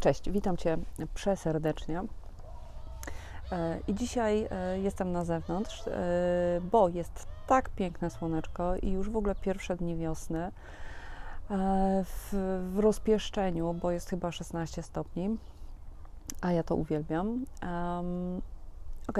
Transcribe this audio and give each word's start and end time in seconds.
Cześć, 0.00 0.30
witam 0.30 0.56
Cię 0.56 0.78
przeserdecznie. 1.14 2.02
E, 3.52 3.80
I 3.88 3.94
dzisiaj 3.94 4.48
e, 4.50 4.78
jestem 4.78 5.12
na 5.12 5.24
zewnątrz, 5.24 5.88
e, 5.88 5.90
bo 6.70 6.88
jest 6.88 7.26
tak 7.46 7.68
piękne 7.68 8.10
słoneczko 8.10 8.76
i 8.76 8.90
już 8.90 9.10
w 9.10 9.16
ogóle 9.16 9.34
pierwsze 9.34 9.76
dni 9.76 9.96
wiosny 9.96 10.52
w, 12.04 12.28
w 12.74 12.78
rozpieszczeniu, 12.78 13.74
bo 13.74 13.90
jest 13.90 14.10
chyba 14.10 14.32
16 14.32 14.82
stopni, 14.82 15.36
a 16.40 16.52
ja 16.52 16.62
to 16.62 16.74
uwielbiam. 16.74 17.44
Um, 17.62 18.42
ok, 19.08 19.18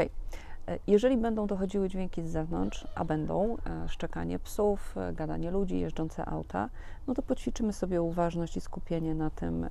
jeżeli 0.86 1.16
będą 1.16 1.46
dochodziły 1.46 1.88
dźwięki 1.88 2.22
z 2.22 2.30
zewnątrz, 2.30 2.86
a 2.94 3.04
będą 3.04 3.56
szczekanie 3.88 4.38
psów, 4.38 4.94
gadanie 5.12 5.50
ludzi, 5.50 5.80
jeżdżące 5.80 6.26
auta, 6.26 6.68
no 7.06 7.14
to 7.14 7.22
poćwiczymy 7.22 7.72
sobie 7.72 8.02
uważność 8.02 8.56
i 8.56 8.60
skupienie 8.60 9.14
na 9.14 9.30
tym, 9.30 9.66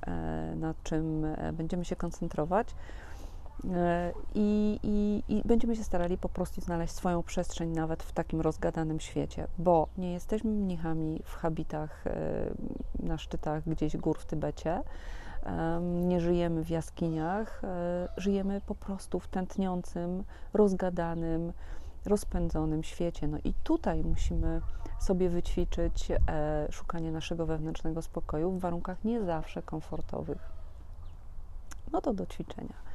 na 0.56 0.74
czym 0.82 1.26
będziemy 1.52 1.84
się 1.84 1.96
koncentrować 1.96 2.74
E, 3.64 4.12
I, 4.34 4.80
i, 4.82 5.22
I, 5.28 5.42
będziemy 5.44 5.76
się 5.76 5.84
starali 5.84 6.18
po 6.18 6.28
prostu 6.28 6.60
znaleźć 6.60 6.94
swoją 6.94 7.22
przestrzeń 7.22 7.70
nawet 7.70 8.02
w 8.02 8.12
takim 8.12 8.40
rozgadanym 8.40 9.00
świecie, 9.00 9.46
bo 9.58 9.88
nie 9.98 10.12
jesteśmy 10.12 10.50
mnichami 10.50 11.20
w 11.24 11.34
habitach 11.34 12.06
e, 12.06 12.50
na 13.00 13.18
szczytach 13.18 13.68
gdzieś 13.68 13.96
gór 13.96 14.18
w 14.18 14.26
Tybecie, 14.26 14.82
nie 15.80 16.20
żyjemy 16.20 16.64
w 16.64 16.70
jaskiniach, 16.70 17.64
e, 17.64 18.08
żyjemy 18.16 18.60
po 18.66 18.74
prostu 18.74 19.20
w 19.20 19.28
tętniącym, 19.28 20.24
rozgadanym, 20.52 21.52
rozpędzonym 22.06 22.82
świecie. 22.82 23.28
No 23.28 23.38
i 23.44 23.54
tutaj 23.64 24.04
musimy 24.04 24.60
sobie 25.00 25.28
wyćwiczyć 25.28 26.12
szukanie 26.70 27.12
naszego 27.12 27.46
wewnętrznego 27.46 28.02
spokoju 28.02 28.50
w 28.50 28.60
warunkach 28.60 29.04
nie 29.04 29.22
zawsze 29.24 29.62
komfortowych. 29.62 30.38
No 31.92 32.00
to 32.00 32.14
do 32.14 32.26
ćwiczenia. 32.26 32.88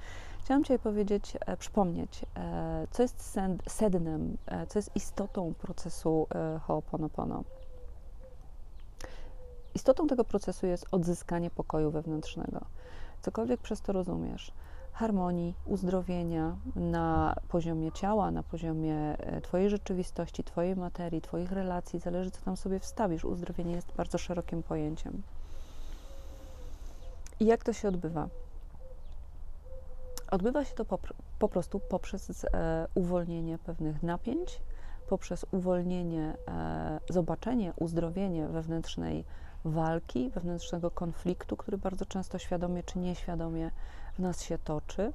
Chciałam 0.44 0.64
Ci 0.64 0.80
powiedzieć, 0.80 1.38
e, 1.46 1.58
przypomnieć, 1.58 2.26
e, 2.36 2.88
co 2.92 3.02
jest 3.02 3.40
sednem, 3.68 4.38
e, 4.46 4.68
co 4.68 4.80
jest 4.80 4.96
istotą 4.96 5.54
procesu 5.54 6.28
Ho'oponopono. 6.68 7.44
Istotą 9.76 10.08
tego 10.08 10.24
procesu 10.24 10.68
jest 10.68 10.86
odzyskanie 10.92 11.50
pokoju 11.50 11.92
wewnętrznego. 11.92 12.66
Cokolwiek 13.22 13.62
przez 13.62 13.82
to 13.82 13.94
rozumiesz, 13.94 14.52
harmonii, 14.94 15.56
uzdrowienia 15.66 16.56
na 16.76 17.36
poziomie 17.48 17.92
ciała, 17.92 18.32
na 18.32 18.44
poziomie 18.44 19.18
Twojej 19.44 19.70
rzeczywistości, 19.70 20.44
Twojej 20.44 20.76
materii, 20.76 21.22
Twoich 21.22 21.52
relacji, 21.52 22.00
zależy 22.00 22.32
co 22.32 22.42
tam 22.42 22.58
sobie 22.58 22.80
wstawisz. 22.80 23.26
Uzdrowienie 23.26 23.76
jest 23.76 23.94
bardzo 23.98 24.18
szerokim 24.18 24.64
pojęciem. 24.64 25.22
I 27.40 27.46
jak 27.46 27.64
to 27.64 27.74
się 27.74 27.88
odbywa? 27.88 28.28
Odbywa 30.32 30.66
się 30.66 30.76
to 30.76 30.86
po, 30.86 31.00
po 31.40 31.50
prostu 31.50 31.80
poprzez 31.80 32.46
e, 32.46 32.88
uwolnienie 32.96 33.58
pewnych 33.58 34.04
napięć, 34.04 34.62
poprzez 35.10 35.46
uwolnienie, 35.52 36.38
e, 36.48 37.00
zobaczenie, 37.10 37.74
uzdrowienie 37.76 38.48
wewnętrznej 38.48 39.26
walki, 39.66 40.30
wewnętrznego 40.30 40.92
konfliktu, 40.92 41.58
który 41.58 41.78
bardzo 41.78 42.06
często 42.06 42.40
świadomie 42.40 42.84
czy 42.84 43.00
nieświadomie 43.00 43.72
w 44.14 44.20
nas 44.20 44.44
się 44.44 44.58
toczy, 44.58 45.14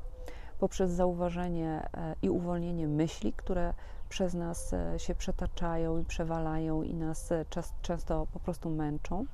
poprzez 0.59 0.91
zauważenie 0.91 1.89
e, 1.95 2.15
i 2.23 2.31
uwolnienie 2.31 2.89
myśli, 2.89 3.33
które 3.33 3.75
przez 4.09 4.35
nas 4.35 4.73
e, 4.73 4.99
się 4.99 5.15
przetaczają 5.15 5.99
i 5.99 6.05
przewalają 6.05 6.83
i 6.83 6.95
nas 6.95 7.33
e, 7.33 7.45
często 7.83 8.27
po 8.33 8.41
prostu 8.41 8.71
męczą. 8.71 9.27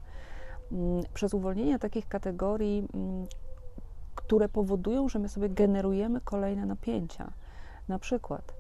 Mm, 0.73 1.05
przez 1.15 1.35
uwolnienie 1.35 1.79
takich 1.79 2.09
kategorii, 2.09 2.89
mm, 2.95 3.27
które 4.15 4.49
powodują, 4.49 5.09
że 5.09 5.19
my 5.19 5.29
sobie 5.29 5.49
generujemy 5.49 6.21
kolejne 6.21 6.67
napięcia. 6.67 7.33
Na 7.89 7.99
przykład 7.99 8.55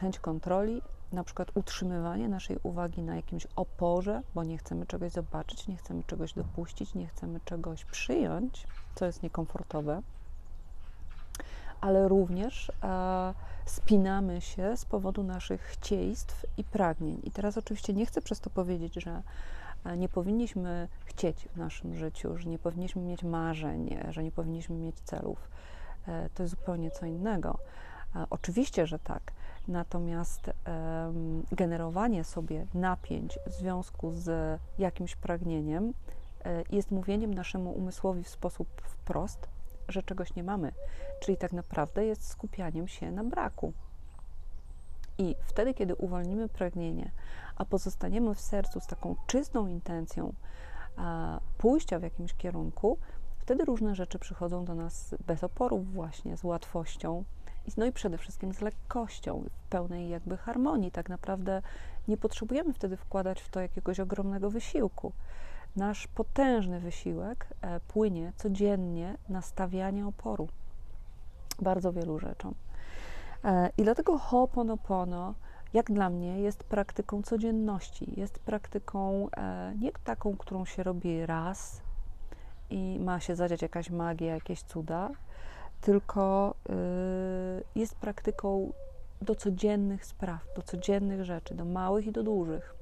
chęć 0.00 0.18
kontroli, 0.18 0.82
na 1.12 1.24
przykład 1.24 1.50
utrzymywanie 1.54 2.28
naszej 2.28 2.58
uwagi 2.62 3.02
na 3.02 3.16
jakimś 3.16 3.46
oporze, 3.56 4.22
bo 4.34 4.44
nie 4.44 4.58
chcemy 4.58 4.86
czegoś 4.86 5.12
zobaczyć, 5.12 5.68
nie 5.68 5.76
chcemy 5.76 6.02
czegoś 6.06 6.32
dopuścić, 6.32 6.94
nie 6.94 7.06
chcemy 7.06 7.40
czegoś 7.44 7.84
przyjąć, 7.84 8.66
co 8.94 9.06
jest 9.06 9.22
niekomfortowe, 9.22 10.02
ale 11.80 12.08
również 12.08 12.72
e, 12.82 13.34
spinamy 13.66 14.40
się 14.40 14.76
z 14.76 14.84
powodu 14.84 15.22
naszych 15.22 15.62
chcieństw 15.62 16.46
i 16.56 16.64
pragnień. 16.64 17.20
I 17.24 17.30
teraz 17.30 17.58
oczywiście 17.58 17.94
nie 17.94 18.06
chcę 18.06 18.22
przez 18.22 18.40
to 18.40 18.50
powiedzieć, 18.50 18.94
że 18.94 19.22
nie 19.96 20.08
powinniśmy 20.08 20.88
chcieć 21.04 21.48
w 21.54 21.56
naszym 21.56 21.94
życiu, 21.94 22.36
że 22.36 22.48
nie 22.48 22.58
powinniśmy 22.58 23.02
mieć 23.02 23.24
marzeń, 23.24 23.98
że 24.08 24.24
nie 24.24 24.32
powinniśmy 24.32 24.76
mieć 24.76 25.00
celów. 25.00 25.50
E, 26.08 26.28
to 26.34 26.42
jest 26.42 26.54
zupełnie 26.54 26.90
co 26.90 27.06
innego. 27.06 27.58
Oczywiście, 28.30 28.86
że 28.86 28.98
tak. 28.98 29.32
Natomiast 29.68 30.50
generowanie 31.52 32.24
sobie 32.24 32.66
napięć 32.74 33.38
w 33.46 33.52
związku 33.52 34.12
z 34.12 34.60
jakimś 34.78 35.16
pragnieniem 35.16 35.94
e, 36.44 36.62
jest 36.70 36.90
mówieniem 36.90 37.34
naszemu 37.34 37.70
umysłowi 37.70 38.24
w 38.24 38.28
sposób 38.28 38.68
wprost, 38.82 39.48
że 39.88 40.02
czegoś 40.02 40.34
nie 40.34 40.42
mamy. 40.42 40.72
Czyli 41.20 41.36
tak 41.36 41.52
naprawdę 41.52 42.04
jest 42.04 42.28
skupianiem 42.28 42.88
się 42.88 43.10
na 43.10 43.24
braku. 43.24 43.72
I 45.18 45.34
wtedy, 45.46 45.74
kiedy 45.74 45.94
uwolnimy 45.94 46.48
pragnienie, 46.48 47.10
a 47.56 47.64
pozostaniemy 47.64 48.34
w 48.34 48.40
sercu 48.40 48.80
z 48.80 48.86
taką 48.86 49.16
czystą 49.26 49.66
intencją 49.66 50.32
pójścia 51.58 51.98
w 51.98 52.02
jakimś 52.02 52.34
kierunku, 52.34 52.98
wtedy 53.38 53.64
różne 53.64 53.94
rzeczy 53.94 54.18
przychodzą 54.18 54.64
do 54.64 54.74
nas 54.74 55.14
bez 55.26 55.44
oporów, 55.44 55.92
właśnie 55.92 56.36
z 56.36 56.44
łatwością. 56.44 57.24
No 57.76 57.86
i 57.86 57.92
przede 57.92 58.18
wszystkim 58.18 58.54
z 58.54 58.60
lekkością, 58.60 59.44
w 59.50 59.68
pełnej 59.68 60.08
jakby 60.08 60.36
harmonii. 60.36 60.90
Tak 60.90 61.08
naprawdę 61.08 61.62
nie 62.08 62.16
potrzebujemy 62.16 62.72
wtedy 62.72 62.96
wkładać 62.96 63.40
w 63.40 63.48
to 63.48 63.60
jakiegoś 63.60 64.00
ogromnego 64.00 64.50
wysiłku. 64.50 65.12
Nasz 65.76 66.06
potężny 66.06 66.80
wysiłek 66.80 67.46
e, 67.60 67.80
płynie 67.80 68.32
codziennie 68.36 69.16
na 69.28 69.42
stawianie 69.42 70.06
oporu 70.06 70.48
bardzo 71.62 71.92
wielu 71.92 72.18
rzeczom. 72.18 72.54
E, 73.44 73.70
I 73.78 73.82
dlatego 73.82 74.18
Ho'oponopono, 74.18 75.32
jak 75.72 75.92
dla 75.92 76.10
mnie, 76.10 76.40
jest 76.40 76.64
praktyką 76.64 77.22
codzienności. 77.22 78.20
Jest 78.20 78.38
praktyką 78.38 79.28
e, 79.36 79.74
nie 79.80 79.92
taką, 79.92 80.36
którą 80.36 80.64
się 80.64 80.82
robi 80.82 81.26
raz 81.26 81.80
i 82.70 82.98
ma 83.00 83.20
się 83.20 83.36
zadziać 83.36 83.62
jakaś 83.62 83.90
magia, 83.90 84.34
jakieś 84.34 84.62
cuda, 84.62 85.10
tylko 85.80 86.54
e, 86.68 86.74
jest 87.74 87.94
praktyką 87.96 88.72
do 89.22 89.34
codziennych 89.34 90.06
spraw, 90.06 90.40
do 90.56 90.62
codziennych 90.62 91.24
rzeczy, 91.24 91.54
do 91.54 91.64
małych 91.64 92.06
i 92.06 92.12
do 92.12 92.22
dużych. 92.22 92.74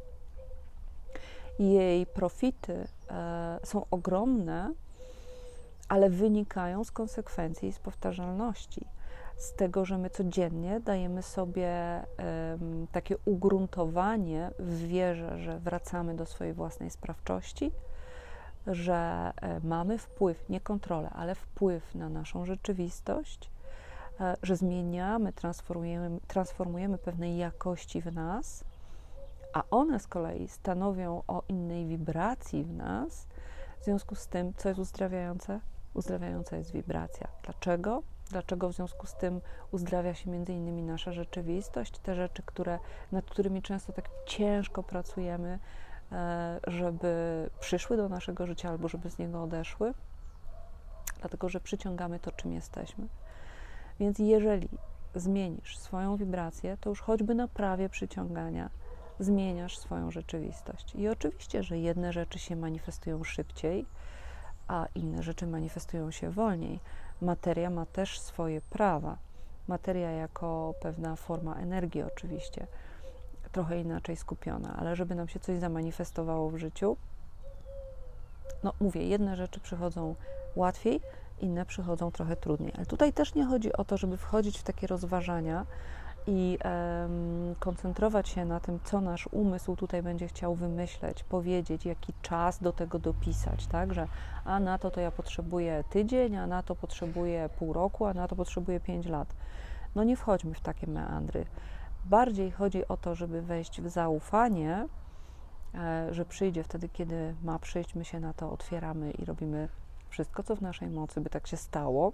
Jej 1.58 2.06
profity 2.06 2.88
są 3.64 3.86
ogromne, 3.90 4.72
ale 5.88 6.10
wynikają 6.10 6.84
z 6.84 6.90
konsekwencji 6.90 7.68
i 7.68 7.72
z 7.72 7.78
powtarzalności 7.78 8.86
z 9.36 9.52
tego, 9.52 9.84
że 9.84 9.98
my 9.98 10.10
codziennie 10.10 10.80
dajemy 10.80 11.22
sobie 11.22 11.70
takie 12.92 13.16
ugruntowanie 13.24 14.50
w 14.58 14.86
wierze, 14.86 15.38
że 15.38 15.58
wracamy 15.58 16.14
do 16.14 16.26
swojej 16.26 16.54
własnej 16.54 16.90
sprawczości, 16.90 17.72
że 18.66 19.32
e, 19.36 19.60
mamy 19.60 19.98
wpływ, 19.98 20.48
nie 20.48 20.60
kontrolę, 20.60 21.10
ale 21.10 21.34
wpływ 21.34 21.94
na 21.94 22.08
naszą 22.08 22.44
rzeczywistość, 22.44 23.50
e, 24.20 24.36
że 24.42 24.56
zmieniamy, 24.56 25.32
transformujemy, 25.32 26.20
transformujemy 26.26 26.98
pewne 26.98 27.36
jakości 27.36 28.00
w 28.00 28.12
nas, 28.12 28.64
a 29.52 29.62
one 29.70 30.00
z 30.00 30.06
kolei 30.06 30.48
stanowią 30.48 31.22
o 31.28 31.42
innej 31.48 31.86
wibracji 31.86 32.64
w 32.64 32.72
nas, 32.72 33.26
w 33.80 33.84
związku 33.84 34.14
z 34.14 34.28
tym, 34.28 34.54
co 34.56 34.68
jest 34.68 34.80
uzdrawiające? 34.80 35.60
Uzdrawiająca 35.94 36.56
jest 36.56 36.72
wibracja. 36.72 37.28
Dlaczego? 37.42 38.02
Dlaczego 38.30 38.68
w 38.68 38.72
związku 38.72 39.06
z 39.06 39.14
tym 39.14 39.40
uzdrawia 39.72 40.14
się 40.14 40.30
między 40.30 40.52
innymi 40.52 40.82
nasza 40.82 41.12
rzeczywistość, 41.12 41.98
te 41.98 42.14
rzeczy, 42.14 42.42
które, 42.42 42.78
nad 43.12 43.24
którymi 43.24 43.62
często 43.62 43.92
tak 43.92 44.08
ciężko 44.26 44.82
pracujemy, 44.82 45.58
żeby 46.66 47.50
przyszły 47.60 47.96
do 47.96 48.08
naszego 48.08 48.46
życia 48.46 48.68
albo 48.68 48.88
żeby 48.88 49.10
z 49.10 49.18
niego 49.18 49.42
odeszły, 49.42 49.94
dlatego 51.20 51.48
że 51.48 51.60
przyciągamy 51.60 52.18
to, 52.18 52.32
czym 52.32 52.52
jesteśmy. 52.52 53.06
Więc 54.00 54.18
jeżeli 54.18 54.68
zmienisz 55.14 55.78
swoją 55.78 56.16
wibrację, 56.16 56.76
to 56.80 56.90
już 56.90 57.00
choćby 57.00 57.34
na 57.34 57.48
prawie 57.48 57.88
przyciągania 57.88 58.70
zmieniasz 59.20 59.78
swoją 59.78 60.10
rzeczywistość. 60.10 60.94
I 60.94 61.08
oczywiście, 61.08 61.62
że 61.62 61.78
jedne 61.78 62.12
rzeczy 62.12 62.38
się 62.38 62.56
manifestują 62.56 63.24
szybciej, 63.24 63.86
a 64.68 64.86
inne 64.94 65.22
rzeczy 65.22 65.46
manifestują 65.46 66.10
się 66.10 66.30
wolniej 66.30 66.80
materia 67.20 67.70
ma 67.70 67.86
też 67.86 68.20
swoje 68.20 68.60
prawa. 68.60 69.18
Materia 69.68 70.10
jako 70.10 70.74
pewna 70.80 71.16
forma 71.16 71.54
energii, 71.54 72.02
oczywiście, 72.02 72.66
trochę 73.56 73.80
inaczej 73.80 74.16
skupiona, 74.16 74.76
ale 74.78 74.96
żeby 74.96 75.14
nam 75.14 75.28
się 75.28 75.40
coś 75.40 75.58
zamanifestowało 75.58 76.50
w 76.50 76.56
życiu, 76.56 76.96
no 78.64 78.72
mówię, 78.80 79.06
jedne 79.08 79.36
rzeczy 79.36 79.60
przychodzą 79.60 80.14
łatwiej, 80.56 81.00
inne 81.40 81.66
przychodzą 81.66 82.10
trochę 82.10 82.36
trudniej. 82.36 82.72
Ale 82.76 82.86
tutaj 82.86 83.12
też 83.12 83.34
nie 83.34 83.44
chodzi 83.46 83.72
o 83.72 83.84
to, 83.84 83.96
żeby 83.96 84.16
wchodzić 84.16 84.58
w 84.58 84.62
takie 84.62 84.86
rozważania 84.86 85.66
i 86.26 86.58
um, 86.64 87.54
koncentrować 87.60 88.28
się 88.28 88.44
na 88.44 88.60
tym, 88.60 88.78
co 88.84 89.00
nasz 89.00 89.28
umysł 89.32 89.76
tutaj 89.76 90.02
będzie 90.02 90.28
chciał 90.28 90.54
wymyśleć, 90.54 91.24
powiedzieć, 91.24 91.86
jaki 91.86 92.12
czas 92.22 92.62
do 92.62 92.72
tego 92.72 92.98
dopisać, 92.98 93.66
tak, 93.66 93.94
że 93.94 94.08
a 94.44 94.60
na 94.60 94.78
to 94.78 94.90
to 94.90 95.00
ja 95.00 95.10
potrzebuję 95.10 95.84
tydzień, 95.90 96.36
a 96.36 96.46
na 96.46 96.62
to 96.62 96.74
potrzebuję 96.74 97.48
pół 97.58 97.72
roku, 97.72 98.06
a 98.06 98.14
na 98.14 98.28
to 98.28 98.36
potrzebuję 98.36 98.80
pięć 98.80 99.06
lat. 99.06 99.28
No 99.94 100.04
nie 100.04 100.16
wchodźmy 100.16 100.54
w 100.54 100.60
takie 100.60 100.86
meandry. 100.86 101.46
Bardziej 102.10 102.50
chodzi 102.50 102.88
o 102.88 102.96
to, 102.96 103.14
żeby 103.14 103.42
wejść 103.42 103.80
w 103.80 103.88
zaufanie, 103.88 104.86
e, 105.74 106.14
że 106.14 106.24
przyjdzie 106.24 106.64
wtedy, 106.64 106.88
kiedy 106.88 107.34
ma 107.42 107.58
przyjść, 107.58 107.94
my 107.94 108.04
się 108.04 108.20
na 108.20 108.32
to 108.32 108.52
otwieramy 108.52 109.10
i 109.10 109.24
robimy 109.24 109.68
wszystko, 110.08 110.42
co 110.42 110.56
w 110.56 110.62
naszej 110.62 110.90
mocy, 110.90 111.20
by 111.20 111.30
tak 111.30 111.46
się 111.46 111.56
stało. 111.56 112.12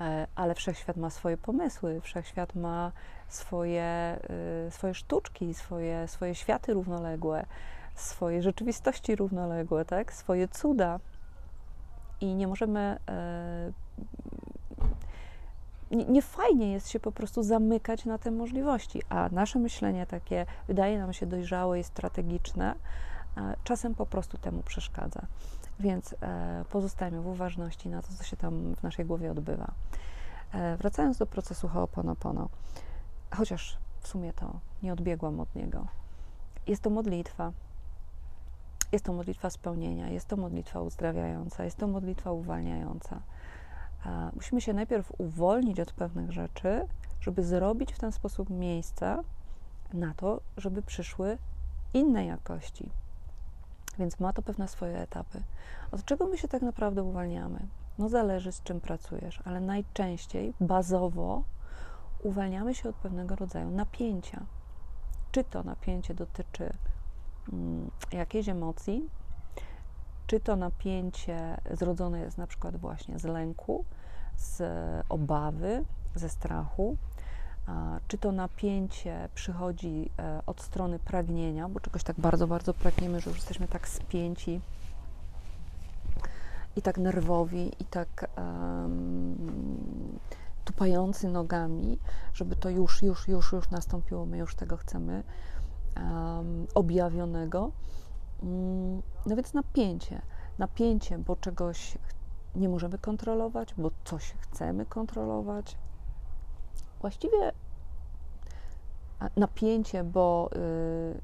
E, 0.00 0.26
ale 0.34 0.54
wszechświat 0.54 0.96
ma 0.96 1.10
swoje 1.10 1.36
pomysły, 1.36 2.00
wszechświat 2.00 2.54
ma 2.54 2.92
swoje, 3.28 4.18
y, 4.68 4.70
swoje 4.70 4.94
sztuczki, 4.94 5.54
swoje, 5.54 6.08
swoje 6.08 6.34
światy 6.34 6.74
równoległe, 6.74 7.46
swoje 7.94 8.42
rzeczywistości 8.42 9.16
równoległe, 9.16 9.84
tak? 9.84 10.12
swoje 10.12 10.48
cuda. 10.48 11.00
I 12.20 12.34
nie 12.34 12.46
możemy. 12.46 12.98
E, 15.90 15.96
nie, 15.96 16.04
nie 16.04 16.22
fajnie 16.22 16.72
jest 16.72 16.90
się 16.90 17.00
po 17.00 17.12
prostu 17.12 17.42
zamykać 17.42 18.04
na 18.04 18.18
te 18.18 18.30
możliwości, 18.30 19.02
a 19.08 19.28
nasze 19.32 19.58
myślenie 19.58 20.06
takie 20.06 20.46
wydaje 20.68 20.98
nam 20.98 21.12
się 21.12 21.26
dojrzałe 21.26 21.80
i 21.80 21.84
strategiczne, 21.84 22.74
czasem 23.64 23.94
po 23.94 24.06
prostu 24.06 24.38
temu 24.38 24.62
przeszkadza. 24.62 25.26
Więc 25.80 26.14
e, 26.22 26.64
pozostajemy 26.70 27.20
w 27.20 27.26
uważności 27.26 27.88
na 27.88 28.02
to, 28.02 28.08
co 28.18 28.24
się 28.24 28.36
tam 28.36 28.74
w 28.74 28.82
naszej 28.82 29.04
głowie 29.04 29.30
odbywa. 29.30 29.72
E, 30.52 30.76
wracając 30.76 31.18
do 31.18 31.26
procesu 31.26 31.68
Ho'oponopono, 31.68 32.48
chociaż 33.34 33.78
w 34.00 34.08
sumie 34.08 34.32
to 34.32 34.60
nie 34.82 34.92
odbiegłam 34.92 35.40
od 35.40 35.54
niego, 35.54 35.86
jest 36.66 36.82
to 36.82 36.90
modlitwa. 36.90 37.52
Jest 38.92 39.04
to 39.04 39.12
modlitwa 39.12 39.50
spełnienia, 39.50 40.08
jest 40.08 40.28
to 40.28 40.36
modlitwa 40.36 40.80
uzdrawiająca, 40.80 41.64
jest 41.64 41.76
to 41.76 41.86
modlitwa 41.86 42.32
uwalniająca. 42.32 43.20
E, 44.06 44.30
musimy 44.34 44.60
się 44.60 44.72
najpierw 44.72 45.12
uwolnić 45.18 45.80
od 45.80 45.92
pewnych 45.92 46.32
rzeczy, 46.32 46.86
żeby 47.20 47.44
zrobić 47.44 47.92
w 47.92 47.98
ten 47.98 48.12
sposób 48.12 48.50
miejsce 48.50 49.22
na 49.92 50.14
to, 50.14 50.40
żeby 50.56 50.82
przyszły 50.82 51.38
inne 51.94 52.26
jakości, 52.26 52.90
więc 53.98 54.20
ma 54.20 54.32
to 54.32 54.42
pewne 54.42 54.68
swoje 54.68 54.98
etapy. 54.98 55.42
Od 55.92 56.04
czego 56.04 56.26
my 56.26 56.38
się 56.38 56.48
tak 56.48 56.62
naprawdę 56.62 57.02
uwalniamy? 57.02 57.66
No 57.98 58.08
zależy 58.08 58.52
z 58.52 58.62
czym 58.62 58.80
pracujesz, 58.80 59.42
ale 59.44 59.60
najczęściej 59.60 60.54
bazowo 60.60 61.42
uwalniamy 62.22 62.74
się 62.74 62.88
od 62.88 62.96
pewnego 62.96 63.36
rodzaju 63.36 63.70
napięcia. 63.70 64.46
Czy 65.32 65.44
to 65.44 65.62
napięcie 65.62 66.14
dotyczy 66.14 66.72
mm, 67.52 67.90
jakiejś 68.12 68.48
emocji, 68.48 69.08
czy 70.28 70.40
to 70.40 70.56
napięcie 70.56 71.60
zrodzone 71.70 72.20
jest 72.20 72.38
na 72.38 72.46
przykład 72.46 72.76
właśnie 72.76 73.18
z 73.18 73.24
lęku, 73.24 73.84
z 74.36 74.62
obawy, 75.08 75.84
ze 76.14 76.28
strachu, 76.28 76.96
czy 78.08 78.18
to 78.18 78.32
napięcie 78.32 79.28
przychodzi 79.34 80.10
e, 80.18 80.42
od 80.46 80.60
strony 80.60 80.98
pragnienia, 80.98 81.68
bo 81.68 81.80
czegoś 81.80 82.02
tak 82.02 82.20
bardzo, 82.20 82.46
bardzo 82.46 82.74
pragniemy, 82.74 83.20
że 83.20 83.30
już 83.30 83.38
jesteśmy 83.38 83.68
tak 83.68 83.88
spięci 83.88 84.60
i 86.76 86.82
tak 86.82 86.98
nerwowi, 86.98 87.72
i 87.80 87.84
tak 87.84 88.30
um, 88.36 90.18
tupający 90.64 91.28
nogami, 91.28 91.98
żeby 92.34 92.56
to 92.56 92.70
już, 92.70 93.02
już, 93.02 93.28
już, 93.28 93.52
już 93.52 93.70
nastąpiło, 93.70 94.26
my 94.26 94.38
już 94.38 94.54
tego 94.54 94.76
chcemy, 94.76 95.22
um, 95.96 96.66
objawionego. 96.74 97.70
Um, 98.42 99.02
no 99.26 99.36
więc 99.36 99.54
napięcie, 99.54 100.22
napięcie, 100.58 101.18
bo 101.18 101.36
czegoś 101.36 101.98
nie 102.56 102.68
możemy 102.68 102.98
kontrolować, 102.98 103.74
bo 103.74 103.90
coś 104.04 104.34
chcemy 104.40 104.86
kontrolować, 104.86 105.76
właściwie 107.00 107.52
napięcie, 109.36 110.04
bo 110.04 110.50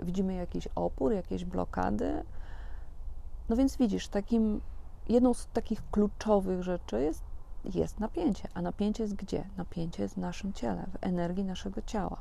y, 0.01 0.05
widzimy 0.05 0.35
jakiś 0.35 0.69
opór, 0.75 1.13
jakieś 1.13 1.45
blokady. 1.45 2.25
No 3.49 3.57
więc 3.57 3.77
widzisz, 3.77 4.09
takim, 4.09 4.61
jedną 5.09 5.35
z 5.35 5.47
takich 5.47 5.91
kluczowych 5.91 6.63
rzeczy 6.63 7.03
jest, 7.03 7.23
jest 7.65 8.01
napięcie. 8.01 8.49
A 8.55 8.63
napięcie 8.63 9.03
jest 9.03 9.15
gdzie? 9.15 9.45
Napięcie 9.57 10.03
jest 10.03 10.15
w 10.15 10.19
naszym 10.19 10.53
ciele, 10.53 10.87
w 10.93 11.05
energii 11.05 11.45
naszego 11.45 11.83
ciała. 11.83 12.17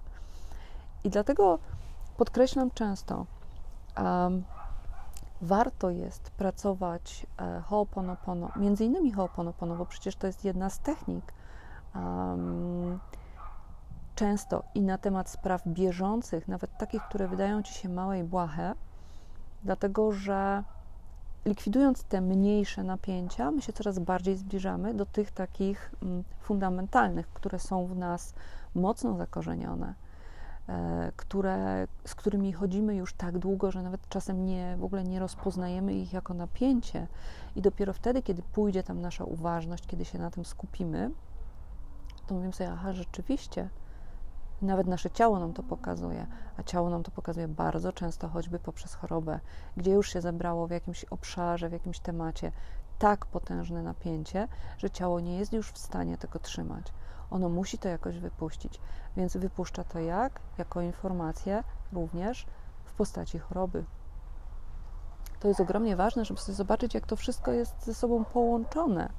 I 1.03 1.09
dlatego 1.09 1.59
podkreślam 2.17 2.71
często, 2.71 3.25
um, 3.97 4.43
warto 5.43 5.89
jest 5.89 6.31
pracować 6.31 7.27
e, 7.37 7.61
Ho'oponopono, 7.69 8.59
między 8.59 8.85
innymi 8.85 9.13
Ho'oponopono, 9.13 9.77
bo 9.77 9.85
przecież 9.85 10.15
to 10.15 10.27
jest 10.27 10.45
jedna 10.45 10.69
z 10.69 10.79
technik 10.79 11.33
um, 11.95 12.99
często 14.15 14.63
i 14.75 14.81
na 14.81 14.97
temat 14.97 15.29
spraw 15.29 15.67
bieżących, 15.67 16.47
nawet 16.47 16.77
takich, 16.77 17.03
które 17.03 17.27
wydają 17.27 17.63
ci 17.63 17.73
się 17.73 17.89
małe 17.89 18.19
i 18.19 18.23
błahe, 18.23 18.73
dlatego 19.63 20.11
że 20.11 20.63
likwidując 21.45 22.03
te 22.03 22.21
mniejsze 22.21 22.83
napięcia, 22.83 23.51
my 23.51 23.61
się 23.61 23.73
coraz 23.73 23.99
bardziej 23.99 24.37
zbliżamy 24.37 24.93
do 24.93 25.05
tych 25.05 25.31
takich 25.31 25.91
mm, 26.03 26.23
fundamentalnych, 26.39 27.27
które 27.27 27.59
są 27.59 27.87
w 27.87 27.95
nas 27.95 28.33
mocno 28.75 29.17
zakorzenione, 29.17 29.93
które, 31.15 31.87
z 32.05 32.15
którymi 32.15 32.53
chodzimy 32.53 32.95
już 32.95 33.13
tak 33.13 33.37
długo, 33.37 33.71
że 33.71 33.81
nawet 33.81 34.09
czasem 34.09 34.45
nie, 34.45 34.77
w 34.79 34.83
ogóle 34.83 35.03
nie 35.03 35.19
rozpoznajemy 35.19 35.93
ich 35.93 36.13
jako 36.13 36.33
napięcie. 36.33 37.07
I 37.55 37.61
dopiero 37.61 37.93
wtedy, 37.93 38.21
kiedy 38.21 38.41
pójdzie 38.41 38.83
tam 38.83 39.01
nasza 39.01 39.23
uważność, 39.23 39.87
kiedy 39.87 40.05
się 40.05 40.19
na 40.19 40.31
tym 40.31 40.45
skupimy, 40.45 41.11
to 42.27 42.35
mówimy 42.35 42.53
sobie, 42.53 42.71
aha, 42.71 42.93
rzeczywiście, 42.93 43.69
nawet 44.61 44.87
nasze 44.87 45.11
ciało 45.11 45.39
nam 45.39 45.53
to 45.53 45.63
pokazuje, 45.63 46.27
a 46.57 46.63
ciało 46.63 46.89
nam 46.89 47.03
to 47.03 47.11
pokazuje 47.11 47.47
bardzo 47.47 47.93
często, 47.93 48.27
choćby 48.27 48.59
poprzez 48.59 48.93
chorobę, 48.93 49.39
gdzie 49.77 49.91
już 49.91 50.13
się 50.13 50.21
zebrało 50.21 50.67
w 50.67 50.71
jakimś 50.71 51.03
obszarze, 51.03 51.69
w 51.69 51.73
jakimś 51.73 51.99
temacie 51.99 52.51
tak 53.03 53.25
potężne 53.25 53.83
napięcie, 53.83 54.47
że 54.77 54.89
ciało 54.89 55.19
nie 55.19 55.37
jest 55.37 55.53
już 55.53 55.71
w 55.71 55.77
stanie 55.77 56.17
tego 56.17 56.39
trzymać. 56.39 56.93
Ono 57.31 57.49
musi 57.49 57.77
to 57.77 57.89
jakoś 57.89 58.19
wypuścić, 58.19 58.79
więc 59.17 59.37
wypuszcza 59.37 59.83
to 59.83 59.99
jak? 59.99 60.39
Jako 60.57 60.81
informację 60.81 61.63
również 61.93 62.45
w 62.83 62.93
postaci 62.93 63.39
choroby. 63.39 63.83
To 65.39 65.47
jest 65.47 65.59
ogromnie 65.59 65.95
ważne, 65.95 66.25
żeby 66.25 66.39
sobie 66.39 66.55
zobaczyć, 66.55 66.93
jak 66.93 67.07
to 67.07 67.15
wszystko 67.15 67.51
jest 67.51 67.85
ze 67.85 67.93
sobą 67.93 68.25
połączone 68.25 69.09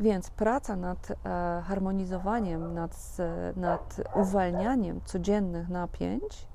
więc 0.00 0.30
praca 0.30 0.76
nad 0.76 1.10
e, 1.10 1.62
harmonizowaniem, 1.66 2.74
nad, 2.74 3.16
nad 3.56 4.00
uwalnianiem 4.14 5.00
codziennych 5.04 5.68
napięć 5.68 6.48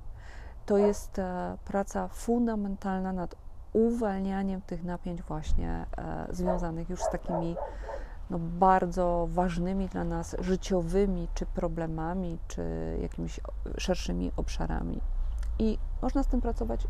to 0.65 0.77
jest 0.77 1.19
e, 1.19 1.57
praca 1.65 2.07
fundamentalna 2.07 3.13
nad 3.13 3.36
uwalnianiem 3.77 4.62
tych 4.62 4.84
napięć 4.84 5.22
właśnie 5.22 5.86
e, 5.98 6.27
związanych 6.31 6.89
już 6.89 7.01
z 7.01 7.10
takimi 7.10 7.55
no, 8.29 8.39
bardzo 8.39 9.27
ważnymi 9.31 9.88
dla 9.88 10.03
nas 10.03 10.36
życiowymi, 10.39 11.27
czy 11.34 11.46
problemami, 11.46 12.38
czy 12.48 12.63
jakimiś 13.01 13.39
szerszymi 13.77 14.31
obszarami. 14.38 15.01
I 15.60 15.77
można 16.01 16.24
z 16.24 16.27
tym 16.27 16.41
pracować 16.41 16.88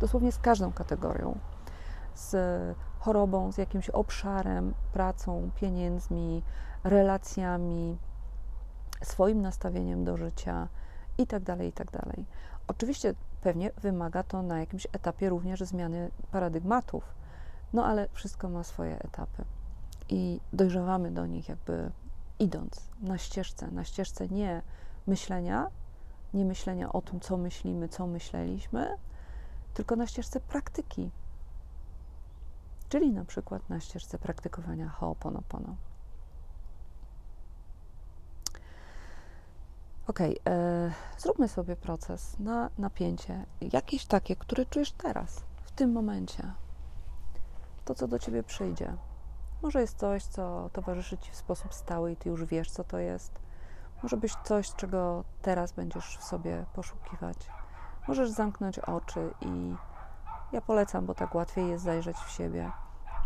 dosłownie 0.00 0.32
z 0.32 0.38
każdą 0.38 0.72
kategorią. 0.72 1.38
Z 2.14 2.36
chorobą, 2.98 3.52
z 3.52 3.58
jakimś 3.58 3.90
obszarem, 3.90 4.74
pracą, 4.92 5.50
pieniędzmi, 5.54 6.42
relacjami, 6.84 7.98
swoim 9.02 9.42
nastawieniem 9.42 10.04
do 10.04 10.16
życia 10.16 10.68
itd. 11.18 11.46
Tak 11.46 11.60
itd. 11.60 11.90
Tak 11.92 12.16
Oczywiście 12.68 13.14
pewnie 13.42 13.70
wymaga 13.82 14.22
to 14.22 14.42
na 14.42 14.60
jakimś 14.60 14.86
etapie 14.92 15.28
również 15.28 15.60
zmiany 15.60 16.10
paradygmatów, 16.30 17.04
no 17.72 17.86
ale 17.86 18.08
wszystko 18.12 18.48
ma 18.48 18.64
swoje 18.64 18.98
etapy. 18.98 19.44
I 20.08 20.40
dojrzewamy 20.52 21.10
do 21.10 21.26
nich 21.26 21.48
jakby 21.48 21.90
idąc 22.38 22.88
na 23.00 23.18
ścieżce, 23.18 23.70
na 23.70 23.84
ścieżce 23.84 24.28
nie 24.28 24.62
myślenia, 25.06 25.66
nie 26.34 26.44
myślenia 26.44 26.92
o 26.92 27.02
tym, 27.02 27.20
co 27.20 27.36
myślimy, 27.36 27.88
co 27.88 28.06
myśleliśmy, 28.06 28.96
tylko 29.74 29.96
na 29.96 30.06
ścieżce 30.06 30.40
praktyki, 30.40 31.10
czyli 32.88 33.12
na 33.12 33.24
przykład 33.24 33.68
na 33.68 33.80
ścieżce 33.80 34.18
praktykowania 34.18 34.92
Ho'oponopono. 35.00 35.74
Ok, 40.06 40.20
e, 40.20 40.34
zróbmy 41.18 41.48
sobie 41.48 41.76
proces 41.76 42.38
na 42.38 42.70
napięcie, 42.78 43.46
jakieś 43.60 44.06
takie, 44.06 44.36
które 44.36 44.66
czujesz 44.66 44.92
teraz, 44.92 45.44
w 45.62 45.70
tym 45.70 45.92
momencie. 45.92 46.52
to, 47.84 47.94
co 47.94 48.08
do 48.08 48.18
ciebie 48.18 48.42
przyjdzie. 48.42 48.96
Może 49.62 49.80
jest 49.80 49.98
coś, 49.98 50.24
co 50.24 50.70
towarzyszy 50.72 51.18
ci 51.18 51.30
w 51.30 51.36
sposób 51.36 51.74
stały 51.74 52.12
i 52.12 52.16
ty 52.16 52.28
już 52.28 52.44
wiesz, 52.44 52.70
co 52.70 52.84
to 52.84 52.98
jest. 52.98 53.32
Może 54.02 54.16
być 54.16 54.34
coś, 54.44 54.74
czego 54.74 55.24
teraz 55.42 55.72
będziesz 55.72 56.18
w 56.18 56.24
sobie 56.24 56.64
poszukiwać. 56.74 57.36
Możesz 58.08 58.30
zamknąć 58.30 58.78
oczy 58.78 59.34
i 59.40 59.74
ja 60.52 60.60
polecam, 60.60 61.06
bo 61.06 61.14
tak 61.14 61.34
łatwiej 61.34 61.68
jest 61.68 61.84
zajrzeć 61.84 62.16
w 62.16 62.30
siebie, 62.30 62.70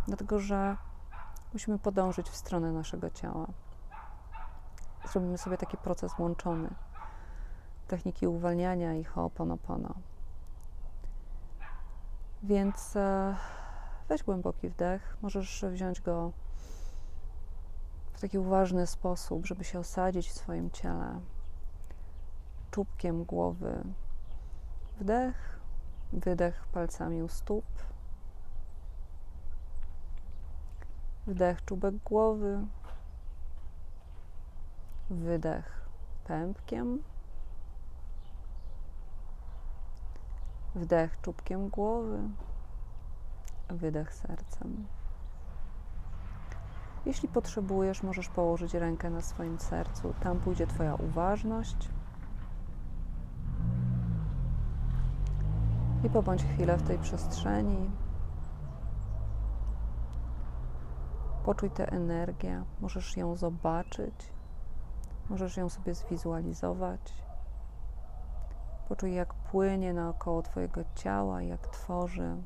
dlatego 0.06 0.38
że 0.38 0.76
musimy 1.52 1.78
podążyć 1.78 2.28
w 2.28 2.36
stronę 2.36 2.72
naszego 2.72 3.10
ciała. 3.10 3.46
Zrobimy 5.12 5.38
sobie 5.38 5.58
taki 5.58 5.76
proces 5.76 6.18
łączony. 6.18 6.68
Techniki 7.88 8.26
uwalniania 8.26 8.94
i 8.94 9.04
ho'oponopono. 9.04 9.94
Więc 12.42 12.96
e, 12.96 13.36
weź 14.08 14.22
głęboki 14.22 14.68
wdech. 14.68 15.16
Możesz 15.22 15.64
wziąć 15.72 16.00
go 16.00 16.32
w 18.12 18.20
taki 18.20 18.38
uważny 18.38 18.86
sposób, 18.86 19.46
żeby 19.46 19.64
się 19.64 19.78
osadzić 19.78 20.28
w 20.28 20.32
swoim 20.32 20.70
ciele. 20.70 21.20
Czubkiem 22.70 23.24
głowy. 23.24 23.84
Wdech, 25.00 25.60
wydech 26.12 26.66
palcami 26.72 27.22
u 27.22 27.28
stóp. 27.28 27.64
Wdech 31.26 31.64
czubek 31.64 31.96
głowy. 31.96 32.66
Wydech 35.10 35.88
pępkiem. 36.24 37.02
Wdech 40.74 41.20
czubkiem 41.20 41.68
głowy, 41.68 42.18
wydech 43.68 44.14
sercem. 44.14 44.86
Jeśli 47.06 47.28
potrzebujesz, 47.28 48.02
możesz 48.02 48.28
położyć 48.28 48.74
rękę 48.74 49.10
na 49.10 49.20
swoim 49.20 49.58
sercu. 49.58 50.14
Tam 50.20 50.40
pójdzie 50.40 50.66
Twoja 50.66 50.94
uważność. 50.94 51.88
I 56.04 56.10
pobądź 56.10 56.44
chwilę 56.44 56.76
w 56.76 56.82
tej 56.82 56.98
przestrzeni. 56.98 57.90
Poczuj 61.44 61.70
tę 61.70 61.92
energię. 61.92 62.64
Możesz 62.80 63.16
ją 63.16 63.36
zobaczyć. 63.36 64.35
Możesz 65.28 65.56
ją 65.56 65.68
sobie 65.68 65.94
zwizualizować. 65.94 67.00
Poczuj, 68.88 69.14
jak 69.14 69.34
płynie 69.34 69.92
naokoło 69.94 70.42
Twojego 70.42 70.80
ciała, 70.94 71.42
jak 71.42 71.66
tworzy 71.66 72.36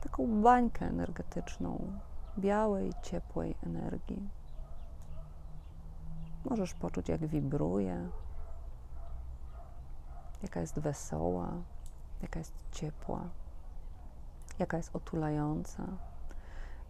taką 0.00 0.42
bańkę 0.42 0.86
energetyczną, 0.86 1.92
białej, 2.38 2.92
ciepłej 3.02 3.54
energii. 3.66 4.28
Możesz 6.44 6.74
poczuć, 6.74 7.08
jak 7.08 7.26
wibruje, 7.26 8.08
jaka 10.42 10.60
jest 10.60 10.78
wesoła, 10.78 11.52
jaka 12.22 12.38
jest 12.38 12.52
ciepła, 12.72 13.20
jaka 14.58 14.76
jest 14.76 14.96
otulająca, 14.96 15.82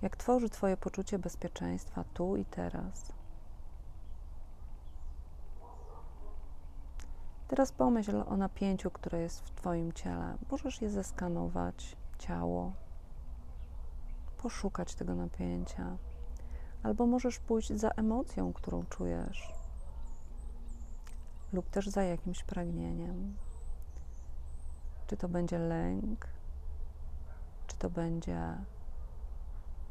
jak 0.02 0.16
tworzy 0.16 0.48
Twoje 0.48 0.76
poczucie 0.76 1.18
bezpieczeństwa 1.18 2.04
tu 2.14 2.36
i 2.36 2.44
teraz. 2.44 3.17
Teraz 7.48 7.72
pomyśl 7.72 8.22
o 8.26 8.36
napięciu, 8.36 8.90
które 8.90 9.20
jest 9.20 9.40
w 9.40 9.50
Twoim 9.50 9.92
ciele. 9.92 10.38
Możesz 10.50 10.82
je 10.82 10.90
zeskanować, 10.90 11.96
ciało, 12.18 12.72
poszukać 14.38 14.94
tego 14.94 15.14
napięcia, 15.14 15.96
albo 16.82 17.06
możesz 17.06 17.38
pójść 17.38 17.72
za 17.72 17.88
emocją, 17.88 18.52
którą 18.52 18.84
czujesz, 18.84 19.54
lub 21.52 21.70
też 21.70 21.88
za 21.88 22.02
jakimś 22.02 22.42
pragnieniem. 22.42 23.36
Czy 25.06 25.16
to 25.16 25.28
będzie 25.28 25.58
lęk, 25.58 26.26
czy 27.66 27.76
to 27.76 27.90
będzie 27.90 28.58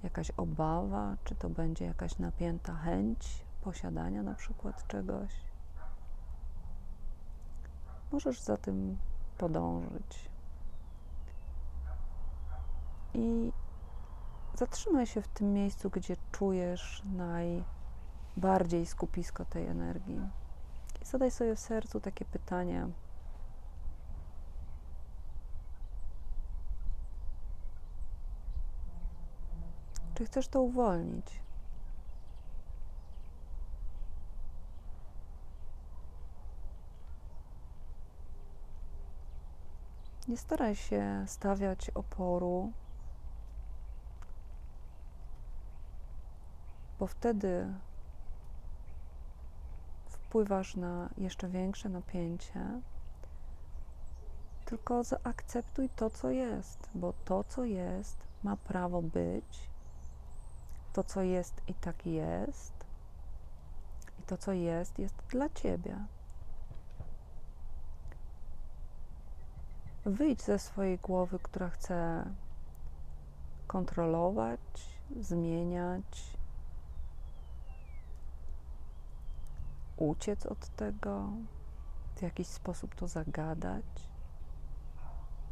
jakaś 0.03 0.31
obawa, 0.31 1.15
czy 1.23 1.35
to 1.35 1.49
będzie 1.49 1.85
jakaś 1.85 2.19
napięta 2.19 2.75
chęć 2.75 3.45
posiadania 3.61 4.23
na 4.23 4.33
przykład 4.33 4.87
czegoś. 4.87 5.47
Możesz 8.11 8.41
za 8.41 8.57
tym 8.57 8.97
podążyć. 9.37 10.29
I 13.13 13.51
zatrzymaj 14.55 15.07
się 15.07 15.21
w 15.21 15.27
tym 15.27 15.53
miejscu, 15.53 15.89
gdzie 15.89 16.15
czujesz 16.31 17.03
najbardziej 17.05 18.85
skupisko 18.85 19.45
tej 19.45 19.67
energii. 19.67 20.21
I 21.01 21.05
zadaj 21.05 21.31
sobie 21.31 21.55
w 21.55 21.59
sercu 21.59 21.99
takie 21.99 22.25
pytanie. 22.25 22.87
Czy 30.15 30.25
chcesz 30.25 30.47
to 30.47 30.61
uwolnić? 30.61 31.46
Nie 40.27 40.37
staraj 40.37 40.75
się 40.75 41.23
stawiać 41.27 41.89
oporu, 41.89 42.71
bo 46.99 47.07
wtedy 47.07 47.73
wpływasz 50.09 50.75
na 50.75 51.09
jeszcze 51.17 51.49
większe 51.49 51.89
napięcie. 51.89 52.81
Tylko 54.65 55.03
zaakceptuj 55.03 55.89
to, 55.89 56.09
co 56.09 56.29
jest, 56.29 56.89
bo 56.95 57.13
to, 57.25 57.43
co 57.43 57.63
jest, 57.63 58.17
ma 58.43 58.57
prawo 58.57 59.01
być. 59.01 59.69
To, 60.93 61.03
co 61.03 61.21
jest, 61.21 61.61
i 61.67 61.73
tak 61.73 62.05
jest. 62.05 62.73
I 64.19 64.23
to, 64.23 64.37
co 64.37 64.51
jest, 64.51 64.99
jest 64.99 65.15
dla 65.29 65.49
ciebie. 65.49 66.05
Wyjdź 70.07 70.41
ze 70.41 70.59
swojej 70.59 70.97
głowy, 70.97 71.39
która 71.39 71.69
chce 71.69 72.25
kontrolować, 73.67 74.59
zmieniać, 75.19 76.37
uciec 79.97 80.45
od 80.45 80.67
tego, 80.67 81.29
w 82.15 82.21
jakiś 82.21 82.47
sposób 82.47 82.95
to 82.95 83.07
zagadać. 83.07 83.85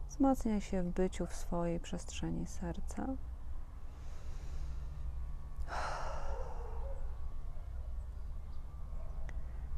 Wzmacniaj 0.09 0.61
się 0.61 0.83
w 0.83 0.91
byciu 0.91 1.25
w 1.25 1.33
swojej 1.33 1.79
przestrzeni 1.79 2.47
serca. 2.47 3.07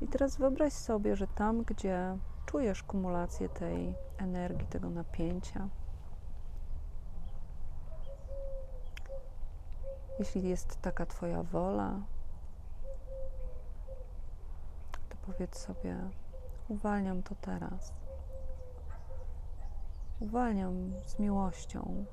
I 0.01 0.07
teraz 0.07 0.37
wyobraź 0.37 0.73
sobie, 0.73 1.15
że 1.15 1.27
tam, 1.27 1.63
gdzie 1.63 2.17
czujesz 2.47 2.83
kumulację 2.83 3.49
tej 3.49 3.93
energii, 4.17 4.67
tego 4.67 4.89
napięcia. 4.89 5.67
Jeśli 10.19 10.49
jest 10.49 10.81
taka 10.81 11.05
Twoja 11.05 11.43
wola, 11.43 11.99
to 15.09 15.17
powiedz 15.25 15.59
sobie: 15.59 15.97
Uwalniam 16.67 17.23
to 17.23 17.35
teraz. 17.35 17.93
Uwalniam 20.19 20.93
z 21.05 21.19
miłością. 21.19 22.05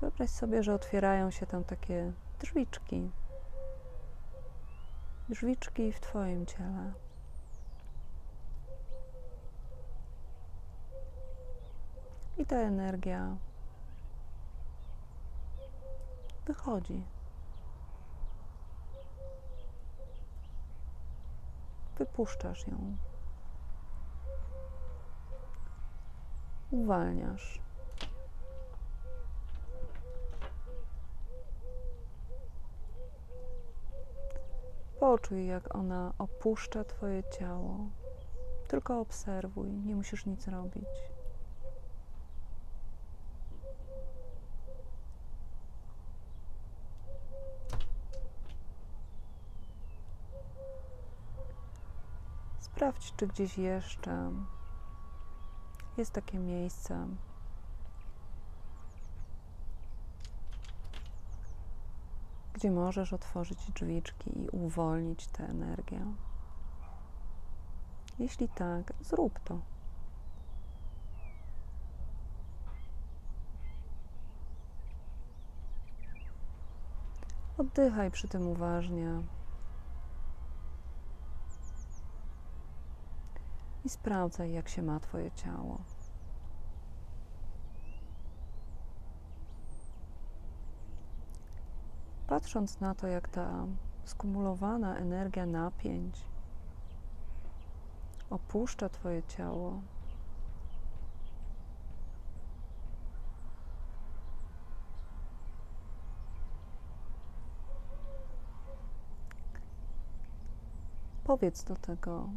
Wyobraź 0.00 0.30
sobie, 0.30 0.62
że 0.62 0.74
otwierają 0.74 1.30
się 1.30 1.46
tam 1.46 1.64
takie 1.64 2.12
drzwiczki. 2.40 3.10
Drzwiczki 5.28 5.92
w 5.92 6.00
Twoim 6.00 6.46
ciele. 6.46 6.92
I 12.40 12.46
ta 12.46 12.56
energia 12.56 13.36
wychodzi. 16.46 17.02
Wypuszczasz 21.98 22.66
ją. 22.66 22.96
Uwalniasz. 26.70 27.60
Poczuj, 35.00 35.46
jak 35.46 35.74
ona 35.74 36.12
opuszcza 36.18 36.84
Twoje 36.84 37.22
ciało. 37.38 37.78
Tylko 38.68 39.00
obserwuj, 39.00 39.72
nie 39.72 39.96
musisz 39.96 40.26
nic 40.26 40.48
robić. 40.48 41.19
Czy 53.20 53.26
gdzieś 53.26 53.58
jeszcze 53.58 54.32
jest 55.96 56.12
takie 56.12 56.38
miejsce, 56.38 57.06
gdzie 62.54 62.70
możesz 62.70 63.12
otworzyć 63.12 63.70
drzwiczki 63.70 64.44
i 64.44 64.48
uwolnić 64.48 65.26
tę 65.26 65.44
energię. 65.44 66.06
Jeśli 68.18 68.48
tak, 68.48 68.92
zrób 69.00 69.38
to. 69.38 69.58
Oddychaj 77.58 78.10
przy 78.10 78.28
tym 78.28 78.48
uważnie. 78.48 79.22
I 83.84 83.88
sprawdzaj, 83.88 84.52
jak 84.52 84.68
się 84.68 84.82
ma 84.82 85.00
Twoje 85.00 85.30
ciało. 85.30 85.78
Patrząc 92.26 92.80
na 92.80 92.94
to, 92.94 93.06
jak 93.06 93.28
ta 93.28 93.66
skumulowana 94.04 94.96
energia 94.96 95.46
napięć 95.46 96.30
opuszcza 98.30 98.88
Twoje 98.88 99.22
ciało, 99.22 99.80
powiedz 111.24 111.64
do 111.64 111.76
tego. 111.76 112.28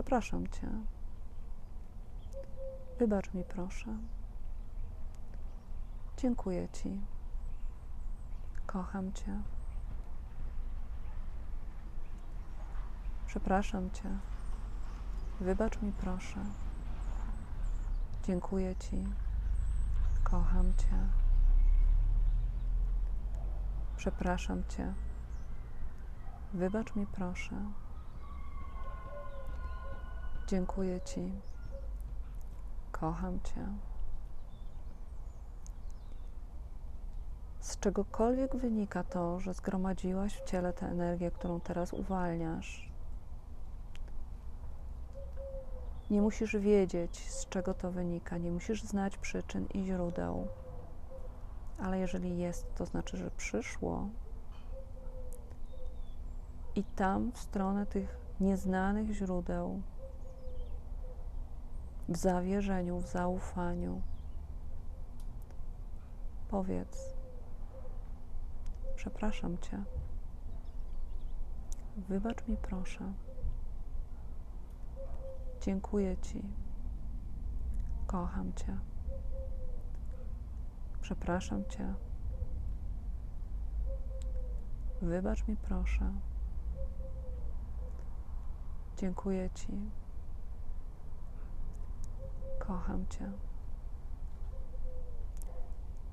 Przepraszam 0.00 0.46
Cię. 0.48 0.68
Wybacz 2.98 3.34
mi, 3.34 3.44
proszę. 3.44 3.86
Dziękuję 6.16 6.68
Ci. 6.68 7.00
Kocham 8.66 9.12
Cię. 9.12 9.42
Przepraszam 13.26 13.90
Cię. 13.90 14.18
Wybacz 15.40 15.82
mi, 15.82 15.92
proszę. 15.92 16.44
Dziękuję 18.24 18.76
Ci. 18.76 19.04
Kocham 20.24 20.76
Cię. 20.76 20.96
Przepraszam 23.96 24.62
Cię. 24.68 24.94
Wybacz 26.54 26.96
mi, 26.96 27.06
proszę. 27.06 27.56
Dziękuję 30.50 31.00
Ci. 31.00 31.32
Kocham 32.92 33.40
Cię. 33.40 33.66
Z 37.60 37.78
czegokolwiek 37.78 38.56
wynika 38.56 39.04
to, 39.04 39.40
że 39.40 39.54
zgromadziłaś 39.54 40.34
w 40.34 40.44
ciele 40.44 40.72
tę 40.72 40.86
energię, 40.86 41.30
którą 41.30 41.60
teraz 41.60 41.92
uwalniasz. 41.92 42.90
Nie 46.10 46.22
musisz 46.22 46.56
wiedzieć, 46.56 47.30
z 47.30 47.48
czego 47.48 47.74
to 47.74 47.90
wynika, 47.90 48.38
nie 48.38 48.50
musisz 48.50 48.82
znać 48.82 49.16
przyczyn 49.16 49.66
i 49.74 49.84
źródeł, 49.84 50.46
ale 51.78 51.98
jeżeli 51.98 52.38
jest, 52.38 52.74
to 52.74 52.86
znaczy, 52.86 53.16
że 53.16 53.30
przyszło 53.30 54.08
i 56.74 56.84
tam 56.84 57.32
w 57.32 57.38
stronę 57.38 57.86
tych 57.86 58.16
nieznanych 58.40 59.12
źródeł, 59.12 59.82
w 62.10 62.16
zawierzeniu, 62.16 63.00
w 63.00 63.06
zaufaniu, 63.06 64.02
powiedz: 66.48 67.14
Przepraszam 68.96 69.58
Cię. 69.58 69.84
Wybacz 71.96 72.46
mi, 72.48 72.56
proszę. 72.56 73.12
Dziękuję 75.60 76.16
Ci. 76.16 76.42
Kocham 78.06 78.52
Cię. 78.54 78.78
Przepraszam 81.00 81.64
Cię. 81.64 81.94
Wybacz 85.02 85.48
mi, 85.48 85.56
proszę. 85.56 86.12
Dziękuję 88.96 89.50
Ci. 89.50 89.99
Kocham 92.70 93.06
Cię. 93.06 93.32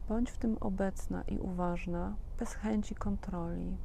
Bądź 0.10 0.32
w 0.32 0.38
tym 0.38 0.58
obecna 0.60 1.22
i 1.22 1.40
uważna, 1.40 2.16
bez 2.40 2.54
chęci 2.54 2.96
kontroli. 2.96 3.78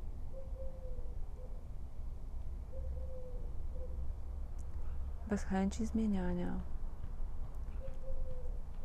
Bez 5.29 5.45
chęci 5.45 5.87
zmieniania. 5.87 6.61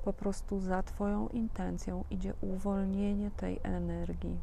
Po 0.03 0.13
prostu 0.13 0.59
za 0.59 0.83
Twoją 0.83 1.27
intencją 1.27 2.03
idzie 2.09 2.33
uwolnienie 2.41 3.31
tej 3.31 3.59
energii. 3.63 4.39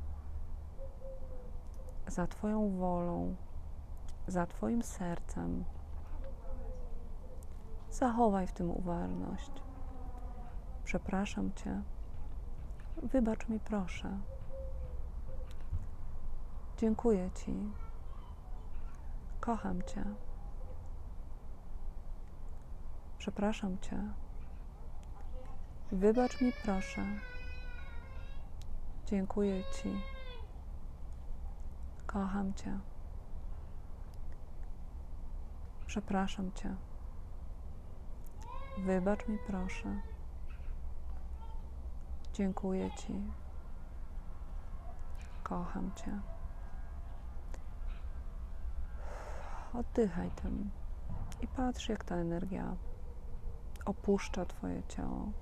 Za 2.06 2.26
Twoją 2.26 2.70
wolą, 2.70 3.34
za 4.28 4.46
Twoim 4.46 4.82
sercem. 4.82 5.64
Zachowaj 7.94 8.46
w 8.46 8.52
tym 8.52 8.70
uważność. 8.70 9.50
Przepraszam 10.84 11.52
Cię. 11.52 11.82
Wybacz 13.02 13.48
mi, 13.48 13.60
proszę. 13.60 14.18
Dziękuję 16.78 17.30
Ci. 17.30 17.72
Kocham 19.40 19.82
Cię. 19.82 20.04
Przepraszam 23.18 23.78
Cię. 23.78 23.98
Wybacz 25.92 26.40
mi, 26.40 26.52
proszę. 26.64 27.04
Dziękuję 29.06 29.62
Ci. 29.64 30.00
Kocham 32.06 32.54
Cię. 32.54 32.78
Przepraszam 35.86 36.52
Cię. 36.52 36.76
Wybacz 38.78 39.28
mi, 39.28 39.38
proszę. 39.46 40.00
Dziękuję 42.32 42.90
Ci. 42.90 43.22
Kocham 45.42 45.90
Cię. 45.94 46.20
Oddychaj 49.74 50.30
tym 50.30 50.70
i 51.42 51.46
patrz, 51.46 51.88
jak 51.88 52.04
ta 52.04 52.16
energia 52.16 52.76
opuszcza 53.84 54.44
Twoje 54.44 54.82
ciało. 54.88 55.32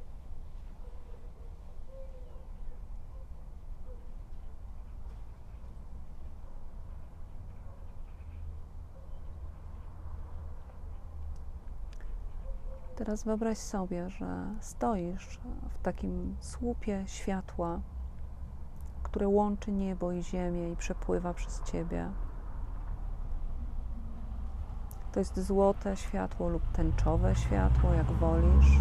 Teraz 13.05 13.25
wyobraź 13.25 13.59
sobie, 13.59 14.11
że 14.11 14.55
stoisz 14.61 15.41
w 15.71 15.79
takim 15.79 16.37
słupie 16.41 17.05
światła, 17.07 17.81
które 19.03 19.29
łączy 19.29 19.73
niebo 19.73 20.13
i 20.13 20.23
ziemię 20.23 20.71
i 20.71 20.77
przepływa 20.77 21.35
przez 21.35 21.63
ciebie. 21.63 22.11
To 25.13 25.19
jest 25.19 25.41
złote 25.41 25.97
światło 25.97 26.49
lub 26.49 26.73
tęczowe 26.73 27.35
światło, 27.35 27.93
jak 27.93 28.07
wolisz. 28.13 28.79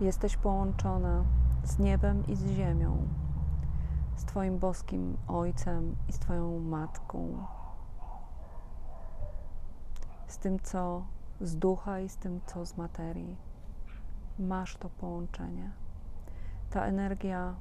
Jesteś 0.00 0.36
połączona 0.36 1.24
z 1.64 1.78
niebem 1.78 2.26
i 2.26 2.36
z 2.36 2.46
ziemią, 2.46 3.08
z 4.16 4.24
Twoim 4.24 4.58
boskim 4.58 5.16
Ojcem 5.26 5.96
i 6.08 6.12
z 6.12 6.18
Twoją 6.18 6.58
Matką, 6.58 7.46
z 10.28 10.38
tym, 10.38 10.60
co 10.60 11.04
z 11.40 11.56
ducha 11.56 12.00
i 12.00 12.08
z 12.08 12.16
tym, 12.16 12.40
co 12.46 12.66
z 12.66 12.76
materii. 12.76 13.36
Masz 14.38 14.76
to 14.76 14.88
połączenie. 14.88 15.70
Ta 16.70 16.84
energia 16.84 17.54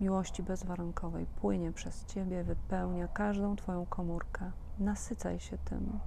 miłości 0.00 0.42
bezwarunkowej 0.42 1.26
płynie 1.26 1.72
przez 1.72 2.04
Ciebie, 2.04 2.44
wypełnia 2.44 3.08
każdą 3.08 3.56
Twoją 3.56 3.86
komórkę. 3.86 4.50
Nasycaj 4.78 5.40
się 5.40 5.58
tym. 5.58 6.00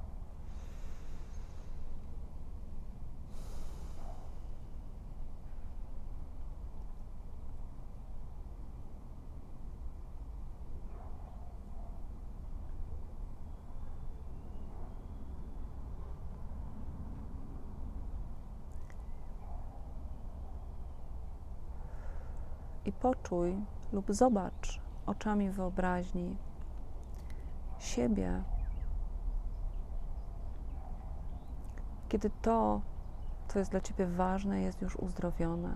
Poczuj 23.01 23.55
lub 23.93 24.13
zobacz 24.13 24.81
oczami 25.05 25.49
wyobraźni 25.49 26.37
siebie, 27.79 28.43
kiedy 32.09 32.29
to, 32.41 32.81
co 33.47 33.59
jest 33.59 33.71
dla 33.71 33.81
ciebie 33.81 34.07
ważne, 34.07 34.61
jest 34.61 34.81
już 34.81 34.95
uzdrowione, 34.95 35.73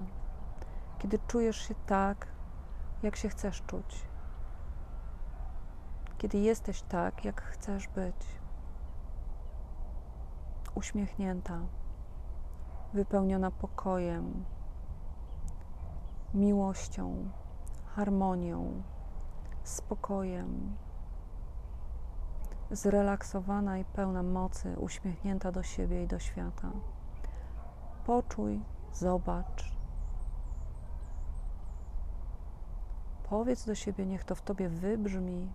kiedy 0.99 1.19
czujesz 1.27 1.57
się 1.57 1.75
tak, 1.85 2.27
jak 3.03 3.15
się 3.15 3.29
chcesz 3.29 3.61
czuć, 3.61 4.07
kiedy 6.17 6.37
jesteś 6.37 6.81
tak, 6.81 7.25
jak 7.25 7.41
chcesz 7.41 7.87
być, 7.87 8.39
uśmiechnięta, 10.75 11.59
wypełniona 12.93 13.51
pokojem, 13.51 14.45
miłością, 16.33 17.29
harmonią, 17.95 18.83
spokojem, 19.63 20.75
zrelaksowana 22.71 23.77
i 23.77 23.85
pełna 23.85 24.23
mocy, 24.23 24.75
uśmiechnięta 24.79 25.51
do 25.51 25.63
siebie 25.63 26.03
i 26.03 26.07
do 26.07 26.19
świata. 26.19 26.71
Poczuj, 28.05 28.61
zobacz. 28.93 29.73
Powiedz 33.29 33.65
do 33.65 33.75
siebie, 33.75 34.05
niech 34.05 34.23
to 34.23 34.35
w 34.35 34.41
tobie 34.41 34.69
wybrzmi. 34.69 35.51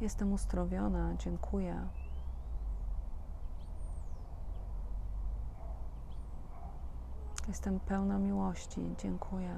Jestem 0.00 0.32
uzdrowiona, 0.32 1.14
dziękuję. 1.18 1.88
Jestem 7.52 7.80
pełna 7.80 8.18
miłości, 8.18 8.94
dziękuję. 8.98 9.56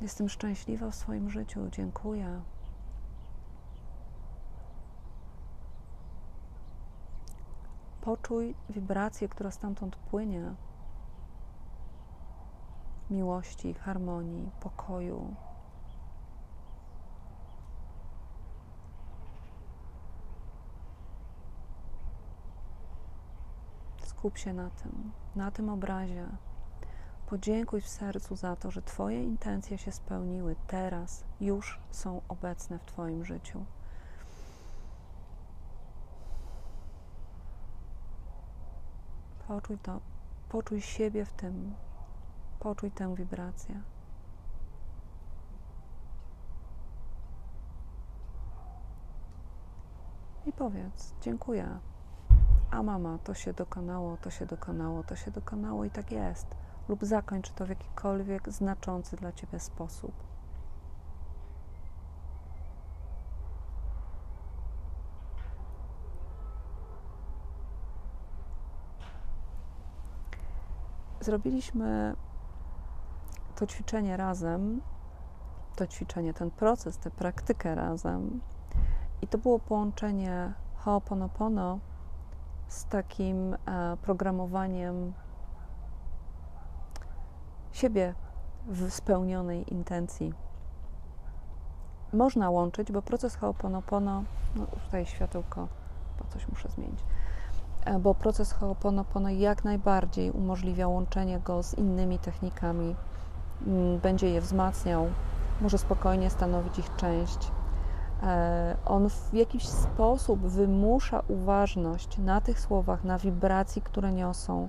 Jestem 0.00 0.28
szczęśliwa 0.28 0.90
w 0.90 0.94
swoim 0.94 1.30
życiu, 1.30 1.68
dziękuję. 1.70 2.40
Poczuj 8.00 8.54
wibrację, 8.70 9.28
która 9.28 9.50
stamtąd 9.50 9.96
płynie 9.96 10.54
miłości, 13.10 13.74
harmonii, 13.74 14.50
pokoju. 14.60 15.34
Skup 24.20 24.38
się 24.38 24.52
na 24.52 24.70
tym, 24.70 25.12
na 25.36 25.50
tym 25.50 25.68
obrazie. 25.68 26.26
Podziękuj 27.26 27.80
w 27.80 27.88
sercu 27.88 28.36
za 28.36 28.56
to, 28.56 28.70
że 28.70 28.82
Twoje 28.82 29.24
intencje 29.24 29.78
się 29.78 29.92
spełniły 29.92 30.56
teraz, 30.66 31.24
już 31.40 31.80
są 31.90 32.20
obecne 32.28 32.78
w 32.78 32.84
Twoim 32.84 33.24
życiu. 33.24 33.64
Poczuj 39.48 39.78
to, 39.78 40.00
poczuj 40.48 40.80
siebie 40.80 41.24
w 41.24 41.32
tym, 41.32 41.74
poczuj 42.58 42.90
tę 42.90 43.14
wibrację. 43.14 43.82
I 50.46 50.52
powiedz: 50.52 51.14
Dziękuję. 51.20 51.89
A 52.70 52.82
mama, 52.82 53.18
to 53.24 53.34
się 53.34 53.52
dokonało, 53.52 54.16
to 54.16 54.30
się 54.30 54.46
dokonało, 54.46 55.02
to 55.02 55.16
się 55.16 55.30
dokonało 55.30 55.84
i 55.84 55.90
tak 55.90 56.12
jest 56.12 56.46
lub 56.88 57.04
zakończ 57.04 57.50
to 57.50 57.66
w 57.66 57.68
jakikolwiek 57.68 58.48
znaczący 58.48 59.16
dla 59.16 59.32
Ciebie 59.32 59.60
sposób. 59.60 60.12
Zrobiliśmy 71.20 72.16
to 73.56 73.66
ćwiczenie 73.66 74.16
razem, 74.16 74.80
to 75.76 75.86
ćwiczenie, 75.86 76.34
ten 76.34 76.50
proces, 76.50 76.98
tę 76.98 77.10
praktykę 77.10 77.74
razem. 77.74 78.40
I 79.22 79.26
to 79.26 79.38
było 79.38 79.58
połączenie 79.58 80.52
Ho'oponopono 80.84 81.78
z 82.70 82.84
takim 82.84 83.54
e, 83.54 83.56
programowaniem 84.02 85.12
siebie 87.72 88.14
w 88.66 88.90
spełnionej 88.90 89.74
intencji. 89.74 90.34
Można 92.12 92.50
łączyć, 92.50 92.92
bo 92.92 93.02
proces 93.02 93.38
Ho'oponopono, 93.38 94.22
no 94.56 94.66
tutaj 94.66 95.06
światełko, 95.06 95.68
bo 96.18 96.24
coś 96.28 96.48
muszę 96.48 96.68
zmienić, 96.68 97.00
e, 97.84 97.98
bo 97.98 98.14
proces 98.14 98.54
Ho'oponopono 98.54 99.28
jak 99.28 99.64
najbardziej 99.64 100.30
umożliwia 100.30 100.88
łączenie 100.88 101.40
go 101.40 101.62
z 101.62 101.74
innymi 101.74 102.18
technikami, 102.18 102.96
będzie 104.02 104.30
je 104.30 104.40
wzmacniał, 104.40 105.06
może 105.60 105.78
spokojnie 105.78 106.30
stanowić 106.30 106.78
ich 106.78 106.96
część. 106.96 107.50
E, 108.22 108.76
on 108.86 109.10
w 109.10 109.34
jakiś 109.34 109.68
sposób 109.68 110.40
wymusza 110.40 111.22
uważność 111.28 112.18
na 112.18 112.40
tych 112.40 112.60
słowach, 112.60 113.04
na 113.04 113.18
wibracji, 113.18 113.82
które 113.82 114.12
niosą, 114.12 114.68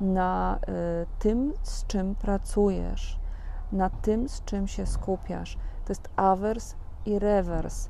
na 0.00 0.58
y, 1.02 1.06
tym, 1.18 1.52
z 1.62 1.86
czym 1.86 2.14
pracujesz, 2.14 3.18
na 3.72 3.90
tym, 3.90 4.28
z 4.28 4.44
czym 4.44 4.68
się 4.68 4.86
skupiasz. 4.86 5.56
To 5.84 5.90
jest 5.90 6.08
awers 6.16 6.74
i 7.06 7.18
rewers. 7.18 7.88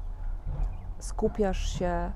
Skupiasz 0.99 1.79
się 1.79 1.87
e, 1.87 2.13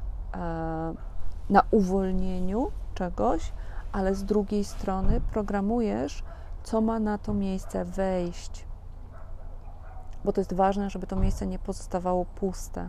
na 1.51 1.63
uwolnieniu 1.71 2.71
czegoś, 2.95 3.53
ale 3.93 4.15
z 4.15 4.25
drugiej 4.25 4.65
strony 4.65 5.21
programujesz, 5.21 6.23
co 6.63 6.81
ma 6.81 7.01
na 7.01 7.19
to 7.19 7.35
miejsce 7.35 7.85
wejść. 7.85 8.68
Bo 10.29 10.33
to 10.33 10.41
jest 10.41 10.55
ważne, 10.55 10.91
żeby 10.91 11.07
to 11.07 11.17
miejsce 11.17 11.47
nie 11.47 11.59
pozostawało 11.59 12.25
puste. 12.25 12.89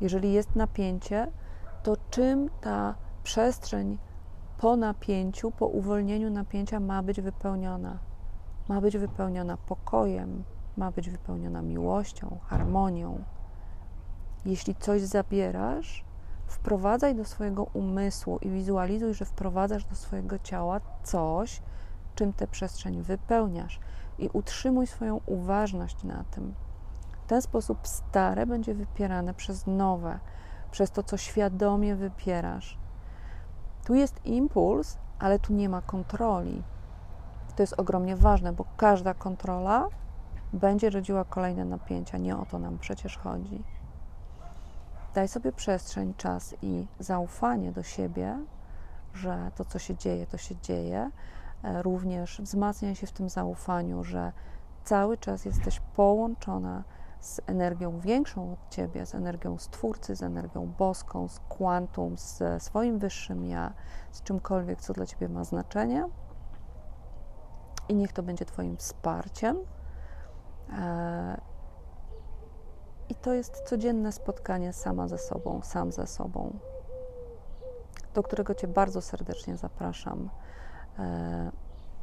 Jeżeli 0.00 0.32
jest 0.32 0.56
napięcie, 0.56 1.26
to 1.82 1.96
czym 2.10 2.50
ta 2.60 2.94
przestrzeń 3.22 3.98
po 4.58 4.76
napięciu, 4.76 5.50
po 5.50 5.66
uwolnieniu 5.66 6.30
napięcia 6.30 6.80
ma 6.80 7.02
być 7.02 7.20
wypełniona. 7.20 7.98
Ma 8.68 8.80
być 8.80 8.98
wypełniona 8.98 9.56
pokojem, 9.56 10.44
ma 10.76 10.90
być 10.90 11.10
wypełniona 11.10 11.62
miłością, 11.62 12.38
harmonią. 12.46 13.24
Jeśli 14.44 14.74
coś 14.74 15.02
zabierasz, 15.02 16.04
wprowadzaj 16.46 17.14
do 17.14 17.24
swojego 17.24 17.64
umysłu 17.64 18.38
i 18.42 18.50
wizualizuj, 18.50 19.14
że 19.14 19.24
wprowadzasz 19.24 19.84
do 19.84 19.94
swojego 19.94 20.38
ciała 20.38 20.80
coś, 21.02 21.62
czym 22.14 22.32
tę 22.32 22.46
przestrzeń 22.46 23.02
wypełniasz 23.02 23.80
i 24.20 24.30
utrzymuj 24.32 24.86
swoją 24.86 25.20
uważność 25.26 26.04
na 26.04 26.24
tym. 26.30 26.54
W 27.24 27.26
ten 27.26 27.42
sposób 27.42 27.78
stare 27.86 28.46
będzie 28.46 28.74
wypierane 28.74 29.34
przez 29.34 29.66
nowe, 29.66 30.18
przez 30.70 30.90
to, 30.90 31.02
co 31.02 31.16
świadomie 31.16 31.96
wypierasz. 31.96 32.78
Tu 33.84 33.94
jest 33.94 34.26
impuls, 34.26 34.98
ale 35.18 35.38
tu 35.38 35.52
nie 35.52 35.68
ma 35.68 35.82
kontroli. 35.82 36.62
To 37.56 37.62
jest 37.62 37.80
ogromnie 37.80 38.16
ważne, 38.16 38.52
bo 38.52 38.64
każda 38.76 39.14
kontrola 39.14 39.86
będzie 40.52 40.90
rodziła 40.90 41.24
kolejne 41.24 41.64
napięcia. 41.64 42.18
Nie 42.18 42.36
o 42.36 42.46
to 42.46 42.58
nam 42.58 42.78
przecież 42.78 43.18
chodzi. 43.18 43.64
Daj 45.14 45.28
sobie 45.28 45.52
przestrzeń, 45.52 46.14
czas 46.16 46.54
i 46.62 46.86
zaufanie 46.98 47.72
do 47.72 47.82
siebie, 47.82 48.38
że 49.14 49.50
to, 49.56 49.64
co 49.64 49.78
się 49.78 49.96
dzieje, 49.96 50.26
to 50.26 50.36
się 50.36 50.54
dzieje. 50.56 51.10
E, 51.64 51.82
również 51.82 52.40
wzmacniaj 52.40 52.94
się 52.94 53.06
w 53.06 53.12
tym 53.12 53.28
zaufaniu, 53.28 54.04
że 54.04 54.32
cały 54.84 55.18
czas 55.18 55.44
jesteś 55.44 55.80
połączona 55.80 56.84
z 57.20 57.40
energią 57.46 58.00
większą 58.00 58.52
od 58.52 58.68
ciebie, 58.70 59.06
z 59.06 59.14
energią 59.14 59.58
Stwórcy, 59.58 60.16
z 60.16 60.22
energią 60.22 60.66
boską, 60.78 61.28
z 61.28 61.40
kwantum, 61.48 62.18
z 62.18 62.62
swoim 62.62 62.98
wyższym 62.98 63.44
ja, 63.44 63.72
z 64.10 64.22
czymkolwiek, 64.22 64.80
co 64.80 64.92
dla 64.92 65.06
ciebie 65.06 65.28
ma 65.28 65.44
znaczenie. 65.44 66.08
I 67.88 67.94
niech 67.94 68.12
to 68.12 68.22
będzie 68.22 68.44
Twoim 68.44 68.76
wsparciem. 68.76 69.56
E, 70.78 71.40
I 73.08 73.14
to 73.14 73.32
jest 73.32 73.62
codzienne 73.68 74.12
spotkanie 74.12 74.72
sama 74.72 75.08
ze 75.08 75.18
sobą, 75.18 75.60
sam 75.62 75.92
ze 75.92 76.06
sobą, 76.06 76.58
do 78.14 78.22
którego 78.22 78.54
Cię 78.54 78.68
bardzo 78.68 79.02
serdecznie 79.02 79.56
zapraszam. 79.56 80.30
E, 80.98 81.50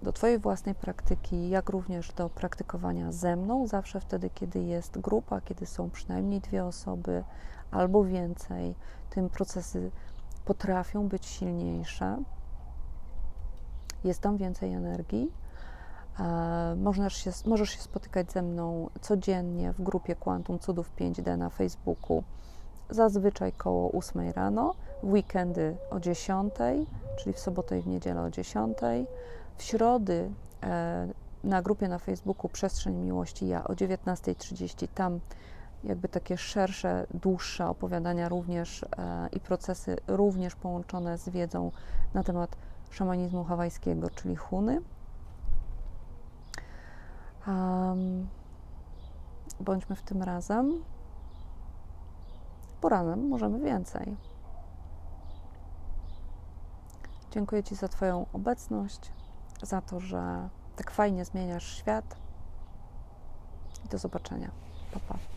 do 0.02 0.14
Twojej 0.14 0.40
własnej 0.40 0.76
praktyki, 0.76 1.50
jak 1.50 1.70
również 1.70 2.12
do 2.12 2.30
praktykowania 2.30 3.12
ze 3.12 3.36
mną, 3.36 3.68
zawsze 3.68 4.00
wtedy, 4.00 4.30
kiedy 4.30 4.64
jest 4.64 5.00
grupa, 5.00 5.42
kiedy 5.42 5.66
są 5.66 5.90
przynajmniej 5.90 6.42
dwie 6.42 6.66
osoby 6.66 7.24
albo 7.72 8.04
więcej, 8.04 8.76
tym 9.10 9.30
procesy 9.30 9.92
potrafią 10.46 11.08
być 11.08 11.26
silniejsze. 11.26 12.18
Jest 14.04 14.22
tam 14.22 14.38
więcej 14.38 14.74
energii. 14.74 15.32
E, 16.20 16.76
możesz 16.78 17.14
się, 17.14 17.32
możesz 17.46 17.70
się 17.70 17.82
spotykać 17.82 18.32
ze 18.32 18.42
mną 18.42 18.90
codziennie 19.02 19.74
w 19.74 19.82
grupie 19.82 20.16
Quantum 20.16 20.60
Cudów 20.60 20.92
5D 20.96 21.38
na 21.38 21.50
Facebooku, 21.50 22.24
zazwyczaj 22.90 23.52
koło 23.52 23.92
8 23.92 24.32
rano, 24.32 24.76
w 25.04 25.12
weekendy 25.12 25.78
o 25.90 26.00
10, 26.00 26.54
czyli 27.18 27.34
w 27.34 27.40
sobotę 27.40 27.80
i 27.80 27.82
w 27.82 27.88
niedzielę 27.88 28.22
o 28.22 28.30
10, 28.30 28.78
w 29.58 29.64
środy 29.64 30.30
e, 30.64 31.08
na 31.44 31.62
grupie 31.62 31.88
na 31.88 32.00
Facebooku 32.00 32.50
Przestrzeń 32.50 32.96
Miłości 32.96 33.48
Ja 33.48 33.64
o 33.64 33.74
19.30. 33.74 34.88
Tam 34.96 35.20
jakby 35.84 36.08
takie 36.10 36.38
szersze, 36.38 37.08
dłuższe 37.14 37.68
opowiadania 37.68 38.30
również 38.30 38.84
e, 38.84 38.88
i 39.34 39.40
procesy 39.40 39.98
również 40.08 40.56
połączone 40.56 41.18
z 41.18 41.30
wiedzą 41.30 41.72
na 42.14 42.24
temat 42.24 42.56
szamanizmu 42.90 43.44
hawajskiego, 43.44 44.10
czyli 44.10 44.36
huny. 44.36 44.82
Um, 47.48 48.28
bądźmy 49.60 49.96
w 49.96 50.02
tym 50.02 50.24
razem, 50.24 50.84
bo 52.82 52.90
razem 52.90 53.28
możemy 53.28 53.60
więcej. 53.60 54.18
Dziękuję 57.32 57.64
Ci 57.64 57.76
za 57.76 57.88
Twoją 57.88 58.26
obecność, 58.34 59.12
za 59.62 59.82
to, 59.82 60.00
że 60.00 60.50
tak 60.76 60.92
fajnie 60.92 61.26
zmieniasz 61.26 61.78
świat. 61.78 62.16
I 63.86 63.88
do 63.88 63.98
zobaczenia. 63.98 64.52
Pa, 64.92 65.00
pa. 65.00 65.37